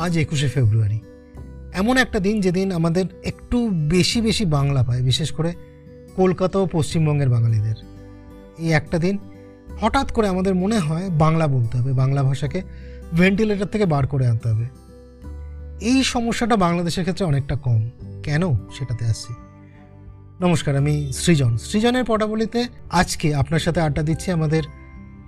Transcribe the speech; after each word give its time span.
আজ 0.00 0.18
একুশে 0.18 0.48
ফেব্রুয়ারি। 0.48 1.00
এমন 1.72 1.96
একটা 1.96 2.20
দিন 2.20 2.40
যেদিন 2.40 2.72
আমাদের 2.72 3.04
একটু 3.24 3.68
বেশি 3.68 4.20
বেশি 4.20 4.44
বাংলা 4.44 4.82
পায়, 4.82 5.02
বিশেষ 5.02 5.32
করে 5.32 5.54
কলকাতা 6.16 6.58
ও 6.58 6.66
পশ্চিমবঙ্গের 6.66 7.28
বাঙালিদের। 7.28 7.74
এই 8.58 8.72
একটা 8.72 8.98
দিন 8.98 9.18
হঠাৎ 9.80 10.12
করে 10.12 10.28
আমাদের 10.28 10.54
মনে 10.54 10.78
হয় 10.78 11.10
বাংলা 11.10 11.46
বলতে 11.46 11.78
হবে, 11.78 11.92
বাংলা 11.92 12.22
ভাষাকে 12.22 12.62
ভেন্টিলেটর 13.16 13.66
থেকে 13.66 13.86
বার 13.86 14.06
করে 14.06 14.26
আনতে 14.26 14.48
হবে। 14.48 14.66
এই 15.80 16.04
সমস্যাটা 16.04 16.56
বাংলাদেশের 16.56 17.04
ক্ষেত্রে 17.04 17.26
অনেকটা 17.26 17.56
কম। 17.56 17.90
কেন? 18.22 18.54
সেটাতে 18.54 19.04
আসছি। 19.04 19.34
নমস্কার, 20.40 20.76
আমি 20.76 21.12
সৃজন। 21.12 21.56
সৃজনের 21.56 22.04
পটাবলিতে 22.04 22.66
আজকে 22.90 23.34
আপনার 23.34 23.60
সাথে 23.60 23.80
আড্ডা 23.80 24.02
দিচ্ছি 24.02 24.30
আমাদের 24.30 24.62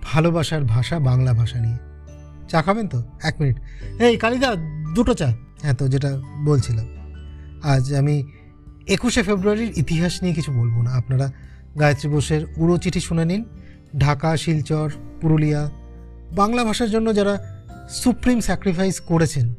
ভালোবাসার 0.03 0.65
ভাষা, 0.65 0.99
বাংলা 0.99 1.33
ভাষা 1.33 1.61
নিয়ে। 1.61 1.92
চা 2.53 2.63
খাবেন 2.63 2.89
তো? 2.89 3.03
এক 3.23 3.35
মিনিট। 3.41 3.57
এই 4.01 4.17
কালিদা, 4.17 4.57
দুটো 4.95 5.15
চা। 5.15 5.35
হ্যাঁ 5.63 5.75
তো, 5.75 5.89
যেটা 5.89 6.21
বলছিলাম। 6.45 6.87
আজ 7.63 7.95
আমি 7.95 8.25
একুশে 8.89 9.23
ফেব্রুয়ারির 9.23 9.73
ইতিহাস 9.77 10.23
নিয়ে 10.23 10.35
কিছু 10.35 10.53
বলব 10.53 10.83
না। 10.83 10.91
আপনারা 10.91 11.33
গায়ত্রী 11.81 12.11
বোসের 12.11 12.47
উড়ো 12.57 12.79
চিঠি 12.79 13.01
শুনে 13.01 13.25
নিন। 13.25 13.45
ঢাকা, 13.99 14.37
শিলচর, 14.37 14.91
পুরুলিয়া, 15.21 15.71
বাংলা 16.37 16.65
ভাষার 16.65 16.91
জন্য 16.91 17.15
যারা 17.15 17.65
সুপ্রিম 17.91 18.41
স্যাক্রিফাইস 18.41 19.01
করেছেন, 19.01 19.55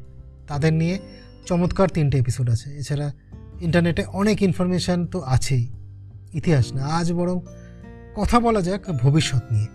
তাদের 0.46 0.72
নিয়ে 0.72 0.98
চমৎকার 1.46 1.88
তিনটে 1.88 2.18
এপিসোড 2.18 2.50
আছে। 2.50 2.70
এছাড়া 2.70 3.12
ইন্টারনেটে 3.60 4.04
অনেক 4.04 4.42
ইনফরমেশান 4.42 5.06
তো 5.06 5.20
আছেই। 5.20 5.68
ইতিহাস 6.34 6.72
না, 6.72 6.84
আজ 6.84 7.12
বরং 7.12 7.40
কথা 8.14 8.40
বলা 8.40 8.60
যাক 8.60 8.90
ভবিষ্যৎ 8.90 9.42
নিয়ে। 9.52 9.66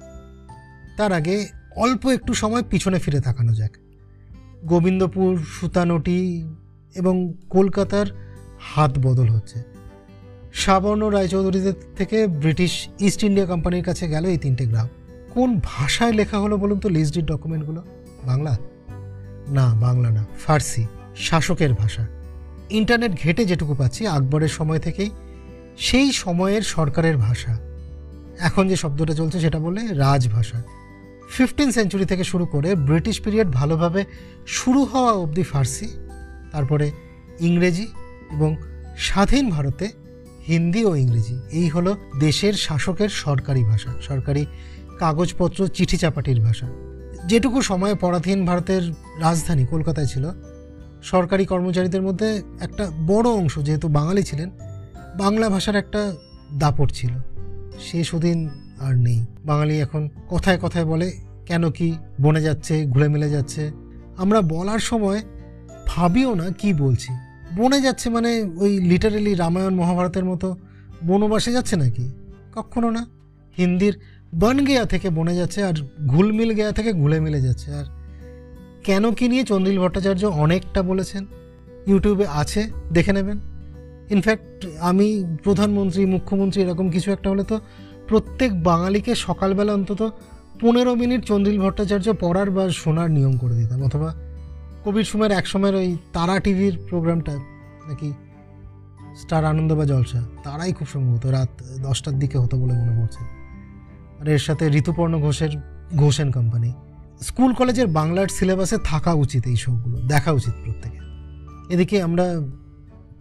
তার 0.98 1.12
আগে 1.12 1.59
অল্প 1.76 2.08
একটু 2.08 2.34
সময় 2.34 2.64
পিছনে 2.64 3.00
ফিরে 3.00 3.20
তাকানো 3.20 3.54
যাক। 3.54 3.72
গোবিন্দপুর, 4.66 5.38
সুতানটি 5.38 6.46
এবং 6.96 7.34
কলকাতার 7.50 8.06
হাত 8.60 9.00
বদল 9.00 9.28
হচ্ছে। 9.28 9.64
সাবর্ণ 10.54 11.06
রায়চৌধুরীদের 11.06 11.74
থেকে 11.96 12.28
ব্রিটিশ 12.28 12.88
ইস্ট 13.00 13.24
ইন্ডিয়া 13.24 13.48
কোম্পানির 13.48 13.84
কাছে 13.84 14.08
গেল 14.08 14.26
এই 14.26 14.38
তিনটে 14.38 14.66
গ্রাম। 14.66 14.88
কোন 15.34 15.60
ভাষায় 15.64 16.14
লেখা 16.14 16.40
হলো 16.40 16.58
বলুন 16.58 16.80
তো 16.80 16.90
লিস্টের 16.90 17.26
ডকুমেন্টগুলো? 17.26 17.84
বাংলা? 18.26 18.58
না 19.48 19.76
বাংলা 19.76 20.10
না, 20.10 20.26
ফার্সি, 20.46 20.86
শাসকের 21.16 21.74
ভাষা। 21.74 22.08
ইন্টারনেট 22.70 23.12
ঘেটে 23.12 23.46
যেটুকু 23.46 23.76
পাচ্ছি, 23.76 24.08
আকবরের 24.08 24.48
সময় 24.48 24.80
থেকেই 24.80 25.10
সেই 25.78 26.12
সময়ের 26.12 26.62
সরকারের 26.62 27.18
ভাষা। 27.18 27.60
এখন 28.40 28.68
যে 28.68 28.76
শব্দটা 28.76 29.14
চলছে 29.14 29.40
সেটা 29.40 29.60
বলে 29.60 29.88
রাজভাষা। 29.88 30.64
ফিফটিন 31.30 31.72
সেঞ্চুরি 31.72 32.06
থেকে 32.06 32.24
শুরু 32.24 32.46
করে 32.46 32.76
ব্রিটিশ 32.76 33.22
পিরিয়ড 33.22 33.50
ভালোভাবে 33.52 34.02
শুরু 34.48 34.82
হওয়া 34.86 35.12
অবধি 35.12 35.44
ফার্সি, 35.44 35.88
তারপরে 36.52 36.92
ইংরেজি 37.40 37.88
এবং 38.32 38.56
স্বাধীন 38.98 39.50
ভারতে 39.50 39.86
হিন্দি 40.48 40.86
ও 40.86 40.96
ইংরেজি। 40.96 41.36
এই 41.52 41.68
হলো 41.70 41.98
দেশের 42.20 42.54
শাসকের 42.54 43.10
সরকারি 43.10 43.64
ভাষা, 43.64 43.92
সরকারি 44.02 44.46
কাগজপত্র 45.00 45.68
চিঠি 45.68 45.98
চাপাটির 45.98 46.40
ভাষা। 46.42 46.68
যেটুকু 47.28 47.62
সময়ে 47.62 47.96
পরাধীন 47.96 48.46
ভারতের 48.46 48.84
রাজধানী 49.20 49.66
কলকাতায় 49.66 50.06
ছিল, 50.06 50.26
সরকারি 51.04 51.46
কর্মচারীদের 51.46 52.02
মধ্যে 52.02 52.42
একটা 52.60 52.92
বড় 53.08 53.28
অংশ, 53.30 53.60
যেহেতু 53.60 53.88
বাঙালি 53.88 54.24
ছিলেন, 54.24 54.50
বাংলা 55.18 55.50
ভাষার 55.50 55.76
একটা 55.76 56.02
দাপট 56.54 56.90
ছিল। 56.92 57.14
সে 57.80 58.04
সুদিন 58.04 58.50
আর 58.80 58.94
নেই। 58.98 59.26
বাঙালি 59.46 59.80
এখন 59.80 60.10
কথায় 60.30 60.58
কথায় 60.62 60.86
বলে, 60.86 61.12
কেন 61.46 61.72
কি 61.72 61.96
বনে 62.22 62.42
যাচ্ছে, 62.42 62.86
ঘুরে 62.86 63.08
মিলে 63.08 63.30
যাচ্ছে? 63.30 63.72
আমরা 64.18 64.42
বলার 64.42 64.80
সময় 64.80 65.22
ভাবিও 65.88 66.36
না 66.36 66.50
কি 66.52 66.74
বলছি। 66.74 67.12
বনে 67.56 67.82
যাচ্ছে 67.82 68.10
মানে 68.10 68.32
ওই 68.58 68.80
লিটারেলি 68.80 69.34
রামায়ণ, 69.34 69.76
মহাভারতের 69.76 70.26
মতো 70.26 70.56
বনবাসে 71.08 71.52
যাচ্ছে 71.52 71.76
নাকি? 71.76 72.10
কখনো 72.56 72.90
না। 72.90 73.06
হিন্দির 73.58 73.94
বন 74.36 74.66
গেয়া 74.66 74.86
থেকে 74.86 75.10
বনে 75.10 75.36
যাচ্ছে 75.36 75.64
আর 75.64 75.74
ঘুলমিল 76.08 76.54
গেয়া 76.54 76.72
থেকে 76.72 76.94
ঘুলে 76.94 77.20
মিলে 77.20 77.42
যাচ্ছে। 77.42 77.74
আর 77.74 77.86
কেন 78.84 79.12
কি 79.12 79.28
নিয়ে 79.28 79.44
চন্দ্রিল 79.44 79.80
ভট্টাচার্য 79.80 80.26
অনেকটা 80.26 80.82
বলেছেন 80.82 81.26
ইউটিউবে 81.88 82.26
আছে, 82.28 82.62
দেখে 82.94 83.14
নেবেন। 83.14 83.40
ইনফ্যাক্ট 84.10 84.66
আমি 84.80 85.08
প্রধানমন্ত্রী, 85.44 86.06
মুখ্যমন্ত্রী 86.06 86.62
এরকম 86.62 86.90
কিছু 86.90 87.12
একটা 87.12 87.30
হলে 87.30 87.44
তো 87.44 87.60
প্রত্যেক 88.10 88.64
বাঙালিকে 88.64 89.16
সকালবেলা 89.16 89.74
অন্তত 89.74 90.12
পনেরো 90.62 90.96
মিনিট 90.96 91.26
চন্দ্রিল 91.26 91.62
ভট্টাচার্য 91.62 92.14
পড়ার 92.20 92.52
বা 92.52 92.70
শোনার 92.70 93.12
নিয়ম 93.12 93.38
করে 93.38 93.56
দিতাম, 93.56 93.84
অথবা 93.84 94.14
কবির 94.86 95.04
সময়ের 95.04 95.32
এক 95.32 95.48
সময়ের 95.48 95.76
ওই 95.76 95.98
তারা 96.14 96.40
টিভির 96.40 96.76
প্রোগ্রামটা, 96.90 97.34
নাকি 97.88 98.14
স্টার 99.22 99.46
আনন্দ 99.46 99.74
বা 99.74 99.86
জলসা, 99.86 100.22
তারাই 100.44 100.74
খুব 100.74 100.88
সম্ভবত 100.88 101.26
রাত 101.26 101.52
দশটার 101.82 102.20
দিকে 102.20 102.38
হতো 102.38 102.58
বলে 102.58 102.74
মনে 102.74 102.94
পড়ছে। 103.00 103.22
আর 104.20 104.28
এর 104.28 104.40
সাথে 104.40 104.70
ঋতুপর্ণ 104.70 105.14
ঘোষের 105.20 105.50
ঘোষ 105.50 106.10
ঘোষেন 106.10 106.32
কোম্পানি 106.32 106.74
স্কুল, 107.22 107.54
কলেজের 107.54 107.88
বাংলার 107.88 108.28
সিলেবাসে 108.28 108.78
থাকা 108.84 109.14
উচিত 109.14 109.48
এই 109.48 109.56
শোগুলো, 109.56 109.98
দেখা 110.00 110.32
উচিত 110.32 110.54
প্রত্যেকে 110.64 111.00
এদিকে 111.74 112.02
আমরা 112.02 112.26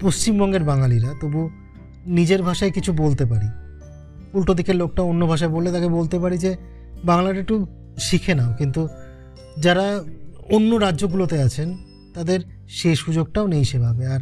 পশ্চিমবঙ্গের 0.00 0.65
বাঙালিরা, 0.65 1.10
তবু 1.21 1.50
নিজের 2.06 2.43
ভাষায় 2.43 2.71
কিছু 2.71 2.93
বলতে 2.93 3.25
পারি। 3.27 3.67
উল্টো 4.34 4.55
দিকের 4.55 4.77
লোকটা 4.77 5.03
অন্য 5.03 5.27
ভাষায় 5.27 5.50
বললে 5.50 5.72
তাকে 5.72 5.89
বলতে 5.89 6.19
পারি 6.19 6.39
যে 6.39 6.56
বাংলাটা 7.05 7.41
একটু 7.41 7.66
শিখে 7.99 8.34
নাও। 8.34 8.55
কিন্তু 8.59 8.89
যারা 9.59 10.05
অন্য 10.50 10.77
রাজ্যগুলোতে 10.77 11.43
আছেন, 11.43 11.77
তাদের 12.15 12.41
সেই 12.69 12.97
সুযোগটাও 12.97 13.47
নেই 13.47 13.65
সেভাবে। 13.65 14.06
আর 14.06 14.21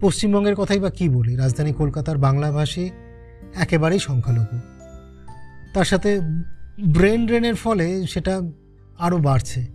পশ্চিমবঙ্গের 0.00 0.54
কথাই 0.54 0.78
বা 0.78 0.90
কী 0.90 1.08
বলি? 1.08 1.36
রাজধানী 1.36 1.72
কলকাতার 1.72 2.18
বাংলাভাষী 2.18 2.90
একেবারেই 3.54 3.98
সংখ্যালঘু। 3.98 4.58
তার 5.74 5.84
সাথে 5.84 6.20
ব্রেন 6.84 7.26
ড্রেনের 7.26 7.54
ফলে 7.54 8.06
সেটা 8.06 8.40
আরও 8.98 9.18
বাড়ছে। 9.18 9.66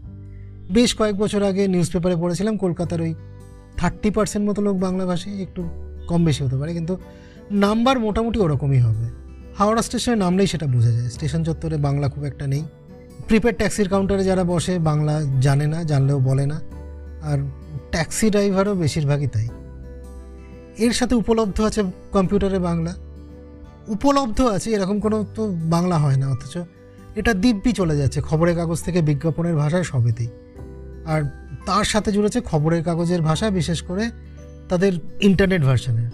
বেশ 0.74 0.96
কয়েক 0.96 1.16
বছর 1.16 1.44
আগে 1.44 1.68
নিউজ 1.68 1.92
পেপারে 1.92 2.16
পড়েছিলাম, 2.16 2.58
কলকাতার 2.58 3.02
ওই 3.02 3.16
থার্টি 3.78 4.10
পার্সেন্ট 4.10 4.50
মতো 4.50 4.62
লোক 4.62 4.78
বাংলাভাষী, 4.78 5.42
একটু 5.42 5.70
কম 6.08 6.26
বেশি 6.26 6.44
হতে 6.44 6.56
পারে, 6.56 6.74
কিন্তু 6.74 6.98
নাম্বার 7.52 8.00
মোটামুটি 8.00 8.40
ওরকমই 8.40 8.80
হবে। 8.80 9.25
হাওড়া 9.58 9.82
স্টেশনে 9.82 10.16
নামলেই 10.16 10.48
সেটা 10.48 10.68
বোঝা 10.68 10.92
যায়। 10.92 11.10
স্টেশন 11.10 11.44
চত্বরে 11.44 11.78
বাংলা 11.78 12.10
খুব 12.10 12.24
একটা 12.24 12.48
নেই। 12.48 12.64
প্রিপেড 13.28 13.58
ট্যাক্সির 13.58 13.90
কাউন্টারে 13.90 14.24
যারা 14.24 14.44
বসে, 14.44 14.80
বাংলা 14.80 15.22
জানে 15.42 15.68
না, 15.68 15.84
জানলেও 15.84 16.20
বলে 16.20 16.46
না। 16.46 16.62
আর 17.22 17.38
ট্যাক্সি 17.92 18.30
ড্রাইভারও 18.30 18.76
বেশিরভাগই 18.76 19.28
তাই। 19.28 19.48
এর 20.78 20.94
সাথে 20.94 21.16
উপলব্ধ 21.16 21.62
আছে 21.62 21.84
কম্পিউটারে 22.12 22.60
বাংলা। 22.60 22.96
উপলব্ধ 23.88 24.42
আছে, 24.42 24.72
এরকম 24.72 25.00
কোনো 25.00 25.26
তো 25.36 25.56
বাংলা 25.56 25.98
হয় 25.98 26.16
না, 26.16 26.30
অথচ 26.30 26.58
এটা 27.16 27.34
দিব্যি 27.34 27.72
চলে 27.72 27.98
যাচ্ছে। 27.98 28.22
খবরের 28.22 28.56
কাগজ 28.56 28.84
থেকে 28.84 29.02
বিজ্ঞাপনের 29.02 29.56
ভাষায় 29.56 29.84
সবেতেই। 29.84 30.28
আর 31.06 31.24
তার 31.66 31.84
সাথে 31.84 32.12
জুড়েছে 32.12 32.42
খবরের 32.42 32.84
কাগজের 32.84 33.22
ভাষা, 33.22 33.50
বিশেষ 33.50 33.82
করে 33.82 34.10
তাদের 34.70 34.94
ইন্টারনেট 35.22 35.62
ভার্সনের 35.62 36.10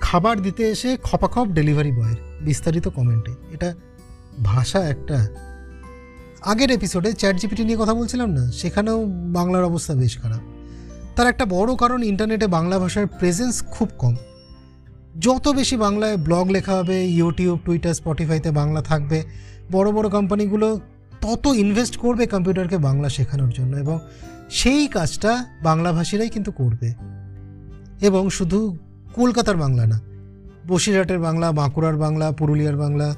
খাবার 0.00 0.42
দিতে 0.42 0.62
এসে 0.70 0.96
খপাখপ 1.02 1.46
ডেলিভারি 1.48 1.92
বয়ের 1.92 2.27
বিস্তারিত 2.44 2.88
কমেন্টে। 2.88 3.32
এটা 3.50 3.74
ভাষা 4.44 4.88
একটা। 4.88 5.26
আগের 6.42 6.70
এপিসোডে 6.70 7.12
চ্যাট 7.12 7.36
জিপিটি 7.36 7.64
নিয়ে 7.64 7.78
কথা 7.80 7.94
বলছিলাম 7.94 8.30
না, 8.30 8.52
সেখানেও 8.52 9.06
বাংলার 9.08 9.64
অবস্থা 9.64 9.94
বেশ 9.94 10.18
খারাপ। 10.18 10.40
তার 11.16 11.26
একটা 11.26 11.46
বড় 11.46 11.76
কারণ 11.76 12.02
ইন্টারনেটে 12.02 12.46
বাংলা 12.46 12.78
ভাষার 12.78 13.06
প্রেজেন্স 13.06 13.64
খুব 13.70 13.88
কম। 13.98 14.16
যত 15.20 15.48
বেশি 15.48 15.76
বাংলায় 15.76 16.16
ব্লগ 16.16 16.50
লেখা 16.50 16.74
হবে 16.74 17.06
ইউটিউব 17.06 17.58
টুইটার 17.64 17.94
স্পটিফাইতে 17.94 18.50
বাংলা 18.50 18.82
থাকবে, 18.82 19.22
বড় 19.72 19.92
বড় 19.92 20.08
কোম্পানিগুলো 20.08 20.80
তত 21.20 21.46
ইনভেস্ট 21.46 21.96
করবে 21.96 22.26
কম্পিউটারকে 22.26 22.78
বাংলা 22.78 23.08
শেখানোর 23.08 23.50
জন্য 23.50 23.76
এবং 23.76 23.98
সেই 24.50 24.86
কাজটা 24.86 25.44
বাংলাভাষীরাই 25.62 26.28
কিন্তু 26.28 26.52
করবে। 26.52 26.92
এবং 28.00 28.30
শুধু 28.30 28.76
কলকাতার 29.14 29.56
বাংলা 29.56 29.86
না 29.86 30.00
বসিরহাটের 30.68 31.18
বাংলা, 31.18 31.52
বাঁকুড়ার 31.52 31.96
বাংলা, 31.96 32.32
পুরুলিয়ার 32.32 32.76
বাংলা, 32.76 33.14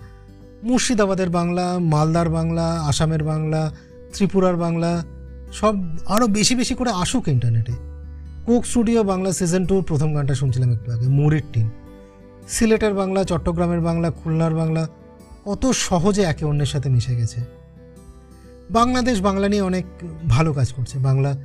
মুর্শিদাবাদের 0.62 1.30
বাংলা, 1.30 1.78
মালদার 1.78 2.28
বাংলা, 2.28 2.80
আসামের 2.80 3.24
বাংলা, 3.24 3.70
ত্রিপুরার 4.14 4.56
বাংলা, 4.56 5.04
সব 5.52 5.74
আরও 6.06 6.26
বেশি 6.26 6.54
বেশি 6.54 6.74
করে 6.74 6.90
আসুক 6.90 7.28
ইন্টারনেটে। 7.28 7.72
কোক 8.46 8.64
স্টুডিও 8.64 9.02
বাংলা 9.04 9.32
সিজন 9.32 9.66
টুর 9.66 9.82
প্রথম 9.82 10.14
গানটা 10.14 10.34
শুনছিলাম 10.34 10.70
একটু 10.72 10.92
আগে, 10.92 11.06
মুড়ির 11.08 11.42
টিম 11.52 11.68
সিলেটের 12.48 12.94
বাংলা, 12.94 13.24
চট্টগ্রামের 13.24 13.80
বাংলা, 13.80 14.10
খুলনার 14.10 14.54
বাংলা, 14.54 14.88
কত 15.44 15.66
সহজে 15.66 16.22
একে 16.22 16.44
অন্যের 16.44 16.66
সাথে 16.66 16.88
মিশে 16.88 17.14
গেছে। 17.16 17.40
বাংলাদেশ 18.70 19.20
বাংলা 19.20 19.48
নিয়ে 19.48 19.62
অনেক 19.62 19.84
ভালো 20.28 20.52
কাজ 20.52 20.72
করছে। 20.72 20.98
বাংলা 20.98 21.36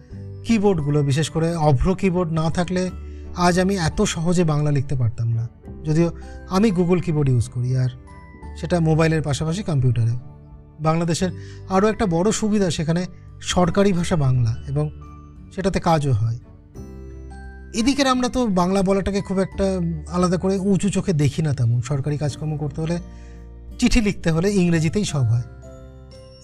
কিবোর্ডগুলো 0.44 1.04
বিশেষ 1.04 1.30
করে 1.30 1.56
অভ্র 1.56 1.96
কিবোর্ড 1.96 2.31
না 2.31 2.50
থাকলে 2.50 2.90
আজ 3.36 3.60
আমি 3.60 3.78
এত 3.78 4.02
সহজে 4.02 4.44
বাংলা 4.44 4.72
লিখতে 4.72 4.96
পারতাম 4.96 5.28
না। 5.34 5.48
যদিও 5.86 6.12
আমি 6.50 6.72
গুগল 6.72 7.00
কিবোর্ড 7.00 7.30
ইউজ 7.30 7.50
করি 7.50 7.78
আর 7.78 7.90
সেটা 8.58 8.80
মোবাইলের 8.80 9.22
পাশাপাশি 9.22 9.64
কম্পিউটারে 9.64 10.14
বাংলাদেশের 10.80 11.30
আরও 11.70 11.88
একটা 11.88 12.06
বড় 12.06 12.32
সুবিধা 12.32 12.70
সেখানে 12.70 13.06
সরকারি 13.42 13.94
ভাষা 13.94 14.16
বাংলা 14.16 14.56
এবং 14.68 14.90
সেটাতে 15.56 15.80
কাজও 15.80 16.12
হয়। 16.12 16.40
এদিকের 17.74 18.08
আমরা 18.08 18.30
তো 18.30 18.48
বাংলা 18.48 18.82
বলাটাকে 18.82 19.22
খুব 19.22 19.40
একটা 19.40 19.66
আলাদা 20.10 20.38
করে 20.38 20.58
উঁচু 20.58 20.90
চোখে 20.90 21.14
দেখি 21.14 21.42
না 21.42 21.54
তেমন। 21.54 21.82
সরকারি 21.82 22.18
কাজকর্ম 22.18 22.58
করতে 22.58 22.81
হলে 22.81 23.00
চিঠি 23.80 24.02
লিখতে 24.02 24.31
হলে 24.31 24.54
ইংরেজিতেই 24.54 25.06
সব 25.06 25.24
হয়। 25.24 25.44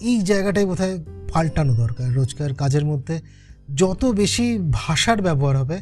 এই 0.00 0.22
জায়গাটাই 0.22 0.64
বোধহয় 0.64 0.98
পাল্টানো 1.32 1.74
দরকার। 1.74 2.14
রোজকার 2.14 2.54
কাজের 2.54 2.84
মধ্যে 2.84 3.20
যত 3.74 4.04
বেশি 4.04 4.58
ভাষার 4.72 5.22
ব্যবহার 5.22 5.56
হবে, 5.56 5.78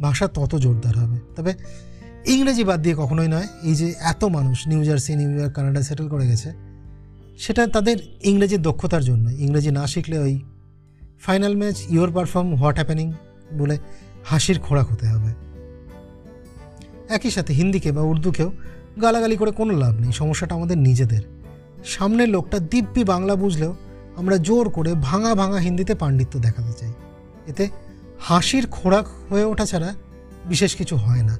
ভাষা 0.00 0.26
তত 0.28 0.56
জোরদার 0.56 0.98
হবে। 0.98 1.18
তবে 1.36 1.54
ইংরেজি 2.34 2.64
বাদ 2.68 2.80
দিয়ে 2.84 2.96
কখনোই 3.02 3.28
নয়, 3.34 3.48
এই 3.68 3.74
যে 3.80 3.88
এত 4.12 4.22
মানুষ 4.36 4.58
New 4.70 4.82
Jersey 4.84 5.12
New 5.20 5.30
York 5.36 5.52
Canada 5.56 5.80
settle 5.88 6.06
করে 6.08 6.26
গেছে, 6.30 6.48
সেটা 7.38 7.62
তাদের 7.66 7.96
ইংরেজির 8.30 8.62
দক্ষতার 8.62 9.02
জন্য। 9.04 9.26
ইংরেজি 9.44 9.70
না 9.78 9.84
শিখলে 9.86 10.16
ওই 10.18 10.34
final 11.24 11.54
match 11.56 11.76
your 11.94 12.10
perform 12.16 12.48
what 12.60 12.76
happening 12.76 13.12
বলে 13.58 13.76
হাসির 14.24 14.58
খোরাক 14.58 14.86
হতে 14.92 15.06
হবে। 15.06 15.30
একই 17.08 17.30
সাথে 17.30 17.52
হিন্দিকে 17.54 17.92
বা 17.92 18.02
উর্দুকেও 18.02 18.52
গালাগালি 19.02 19.36
করে 19.36 19.50
কোনো 19.50 19.72
লাভ 19.82 19.94
নেই, 20.00 20.12
সমস্যাটা 20.12 20.54
আমাদের 20.54 20.78
নিজেদের। 20.78 21.22
সামনের 21.84 22.28
লোকটা 22.28 22.58
দিব্যি 22.72 23.02
বাংলা 23.04 23.34
বুঝলেও 23.36 23.72
আমরা 24.16 24.36
জোর 24.38 24.66
করে 24.70 24.90
ভাঙা 25.08 25.34
ভাঙা 25.34 25.58
হিন্দিতে 25.58 25.94
পাণ্ডিত্য 25.94 26.34
দেখাতে 26.38 26.72
চাই। 26.72 26.92
এতে 27.46 27.64
হাসির 28.20 28.64
খোরাক 28.66 29.06
হয়ে 29.28 29.44
ওঠা 29.44 29.66
ছাড়া 29.66 29.90
বিশেষ 30.46 30.72
কিছু 30.76 30.96
হয় 30.96 31.22
না। 31.22 31.36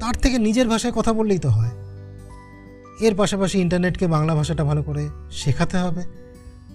তার 0.00 0.14
থেকে 0.14 0.38
নিজের 0.38 0.68
ভাষায় 0.68 0.92
কথা 0.92 1.12
বললেই 1.12 1.38
তো 1.38 1.48
হয়। 1.48 1.70
এর 3.00 3.14
পাশাপাশি 3.14 3.58
ইন্টারনেটকে 3.58 4.06
বাংলা 4.06 4.34
ভাষাটা 4.34 4.64
ভালো 4.64 4.82
করে 4.82 5.08
শেখাতে 5.30 5.78
হবে। 5.78 6.02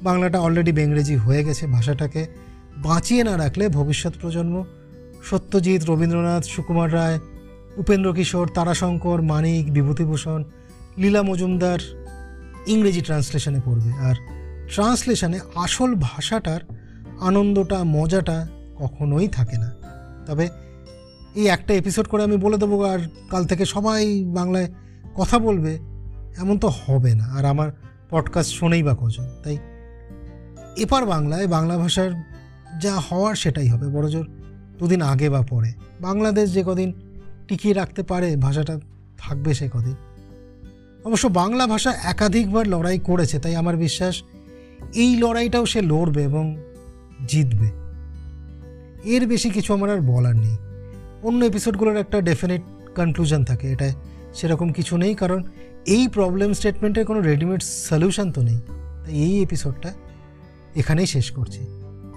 বাংলাটা 0.04 0.40
অলরেডি 0.40 0.72
বেংরেজি 0.72 1.16
হয়ে 1.16 1.44
গেছে 1.44 1.68
ভাষাটাকে। 1.68 2.28
বাঁচিয়ে 2.78 3.24
না 3.24 3.38
রাখলে 3.38 3.70
ভবিষ্যৎ 3.70 4.14
প্রজন্ম, 4.22 4.64
সত্যজিৎ, 5.24 5.90
রবীন্দ্রনাথ, 5.90 6.44
সুকুমার 6.44 6.94
রায়, 6.94 7.20
উপেন্দ্র 7.78 8.14
কিশোর, 8.14 8.50
তারাশঙ্কর, 8.54 9.22
মানিক, 9.22 9.74
বিভূতিভূষণ, 9.74 10.44
লীলা 10.98 11.24
মজুমদার 11.24 11.80
ইংরেজি 12.68 13.02
ট্রান্সলেশনে 13.02 13.60
পড়বে। 13.66 13.94
আর 13.94 14.16
ট্রান্সলেশনে 14.74 15.40
আসল 15.56 15.96
ভাষাটার 15.96 16.60
আনন্দটা, 17.20 17.84
মজাটা 17.84 18.48
কখনোই 18.78 19.28
থাকে 19.28 19.58
না। 19.58 19.72
তবে 20.26 20.50
এই 21.36 21.48
একটা 21.48 21.74
এপিসোড 21.74 22.08
করে 22.08 22.24
আমি 22.24 22.38
বলে 22.38 22.58
দেবো 22.58 22.84
আর 22.84 23.00
কাল 23.30 23.46
থেকে 23.46 23.66
সবাই 23.66 24.24
বাংলায় 24.26 24.74
কথা 25.16 25.40
বলবে। 25.40 25.76
এমন 26.38 26.58
তো 26.58 26.72
হবে 26.86 27.16
না। 27.16 27.26
আর 27.26 27.46
আমার 27.46 27.72
পডকাস্ট 28.10 28.54
শোনেই 28.54 28.84
বা 28.84 28.96
কজন। 29.00 29.30
তাই 29.44 29.58
এপার 30.78 31.06
বাংলায় 31.06 31.48
বাংলা 31.48 31.78
ভাষার 31.78 32.12
যা 32.82 33.00
হওয়ার 33.00 33.36
সেটাই 33.36 33.68
হবে। 33.68 33.88
বড়জোর 33.88 34.30
দুদিন 34.80 35.02
আগে 35.02 35.30
বা 35.30 35.42
পরে। 35.42 35.74
বাংলাদেশ 36.02 36.54
যে 36.54 36.64
কদিন 36.66 36.94
টিকিয়ে 37.48 37.74
রাখতে 37.74 38.04
পারে, 38.04 38.36
ভাষাটা 38.36 38.80
থাকবে 39.18 39.54
সে 39.54 39.70
কদিন। 39.74 39.96
অবশ্য 41.04 41.28
বাংলা 41.28 41.68
ভাষা 41.68 41.94
একাধিকবার 42.04 42.68
লড়াই 42.68 43.00
করেছে। 43.00 43.40
তাই 43.40 43.56
আমার 43.56 43.78
বিশ্বাস 43.78 44.24
এই 44.94 45.16
লড়াইটাও 45.16 45.66
সে 45.66 45.82
লড়বে 45.82 46.24
এবং 46.24 46.58
জিতবে। 47.28 47.72
এর 49.04 49.28
বেশি 49.28 49.50
কিছু 49.50 49.74
আমার 49.74 49.90
আর 49.90 50.02
বলার 50.02 50.36
নেই। 50.36 50.58
অন্য 51.24 51.46
এপিসোডগুলোর 51.46 51.98
একটা 51.98 52.22
ডেফিনেট 52.22 52.62
কনক্লুশন 52.96 53.44
থাকে 53.44 53.72
এটায় 53.72 53.94
সেরকম 54.34 54.72
কিছু 54.72 54.98
নেই, 54.98 55.16
কারণ 55.16 55.44
এই 55.88 56.08
প্রবলেম 56.08 56.54
স্টেটমেন্টের 56.54 57.06
কোনো 57.06 57.20
রেডিমেড 57.22 57.62
সলিউশন 57.62 58.32
তো 58.32 58.42
নেই। 58.42 58.60
তাই 59.04 59.16
এই 59.16 59.42
এপিসোডটা 59.42 59.94
এখানেই 60.76 61.06
শেষ 61.06 61.32
করছি। 61.32 61.62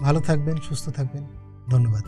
ভালো 0.00 0.20
থাকবেন, 0.20 0.56
সুস্থ 0.68 0.88
থাকবেন। 0.88 1.24
ধন্যবাদ। 1.70 2.04